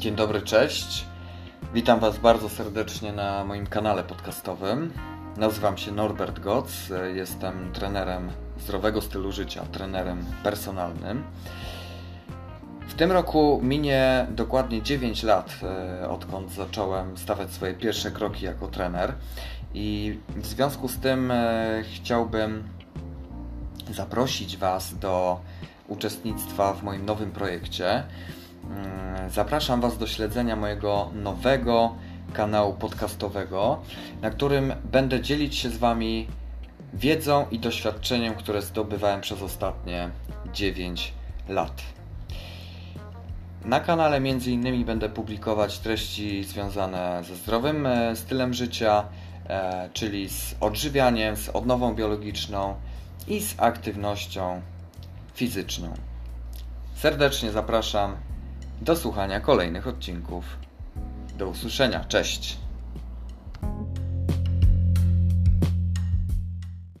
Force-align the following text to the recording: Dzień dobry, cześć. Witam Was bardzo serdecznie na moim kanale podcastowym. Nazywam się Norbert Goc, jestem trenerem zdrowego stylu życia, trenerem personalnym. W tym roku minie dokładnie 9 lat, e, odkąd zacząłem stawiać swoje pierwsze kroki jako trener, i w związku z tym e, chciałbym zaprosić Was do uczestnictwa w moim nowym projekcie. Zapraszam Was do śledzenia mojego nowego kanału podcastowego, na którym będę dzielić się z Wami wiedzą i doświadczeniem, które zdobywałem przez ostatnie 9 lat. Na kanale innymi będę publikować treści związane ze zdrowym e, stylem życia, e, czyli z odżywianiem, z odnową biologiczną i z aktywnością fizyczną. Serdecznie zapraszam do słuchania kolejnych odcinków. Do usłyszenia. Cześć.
Dzień 0.00 0.14
dobry, 0.14 0.42
cześć. 0.42 1.04
Witam 1.74 2.00
Was 2.00 2.18
bardzo 2.18 2.48
serdecznie 2.48 3.12
na 3.12 3.44
moim 3.44 3.66
kanale 3.66 4.04
podcastowym. 4.04 4.92
Nazywam 5.36 5.78
się 5.78 5.92
Norbert 5.92 6.38
Goc, 6.38 6.72
jestem 7.14 7.72
trenerem 7.72 8.30
zdrowego 8.58 9.00
stylu 9.00 9.32
życia, 9.32 9.64
trenerem 9.72 10.24
personalnym. 10.42 11.24
W 12.88 12.94
tym 12.94 13.12
roku 13.12 13.60
minie 13.62 14.26
dokładnie 14.30 14.82
9 14.82 15.22
lat, 15.22 15.60
e, 15.62 16.08
odkąd 16.08 16.52
zacząłem 16.52 17.18
stawiać 17.18 17.50
swoje 17.50 17.74
pierwsze 17.74 18.10
kroki 18.10 18.44
jako 18.44 18.68
trener, 18.68 19.14
i 19.74 20.18
w 20.36 20.46
związku 20.46 20.88
z 20.88 20.98
tym 20.98 21.30
e, 21.30 21.82
chciałbym 21.94 22.68
zaprosić 23.90 24.56
Was 24.56 24.98
do 24.98 25.40
uczestnictwa 25.88 26.74
w 26.74 26.82
moim 26.82 27.06
nowym 27.06 27.30
projekcie. 27.30 28.04
Zapraszam 29.32 29.80
Was 29.80 29.98
do 29.98 30.06
śledzenia 30.06 30.56
mojego 30.56 31.10
nowego 31.14 31.94
kanału 32.32 32.74
podcastowego, 32.74 33.80
na 34.22 34.30
którym 34.30 34.72
będę 34.84 35.20
dzielić 35.20 35.56
się 35.56 35.70
z 35.70 35.76
Wami 35.78 36.26
wiedzą 36.94 37.46
i 37.50 37.58
doświadczeniem, 37.58 38.34
które 38.34 38.62
zdobywałem 38.62 39.20
przez 39.20 39.42
ostatnie 39.42 40.10
9 40.52 41.12
lat. 41.48 41.82
Na 43.64 43.80
kanale 43.80 44.20
innymi 44.46 44.84
będę 44.84 45.08
publikować 45.08 45.78
treści 45.78 46.44
związane 46.44 47.24
ze 47.24 47.36
zdrowym 47.36 47.86
e, 47.86 48.16
stylem 48.16 48.54
życia, 48.54 49.04
e, 49.48 49.90
czyli 49.92 50.28
z 50.28 50.54
odżywianiem, 50.60 51.36
z 51.36 51.48
odnową 51.48 51.94
biologiczną 51.94 52.74
i 53.28 53.40
z 53.40 53.54
aktywnością 53.60 54.60
fizyczną. 55.34 55.94
Serdecznie 56.94 57.52
zapraszam 57.52 58.16
do 58.80 58.96
słuchania 58.96 59.40
kolejnych 59.40 59.86
odcinków. 59.86 60.44
Do 61.38 61.48
usłyszenia. 61.48 62.04
Cześć. 62.04 62.58